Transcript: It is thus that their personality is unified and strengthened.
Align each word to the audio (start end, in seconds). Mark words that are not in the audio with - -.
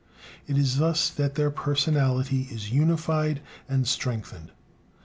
It 0.47 0.57
is 0.57 0.77
thus 0.77 1.11
that 1.11 1.35
their 1.35 1.51
personality 1.51 2.47
is 2.49 2.71
unified 2.71 3.39
and 3.69 3.87
strengthened. 3.87 4.51